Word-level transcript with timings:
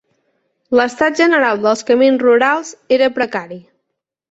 L'estat 0.79 1.19
general 1.19 1.61
dels 1.67 1.85
camins 1.91 2.25
rurals 2.25 2.73
era 2.99 3.13
precari. 3.21 3.63